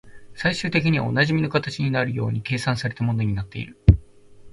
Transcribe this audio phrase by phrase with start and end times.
[0.33, 3.77] 最終的にはおなじみの形になるように計算された物になっている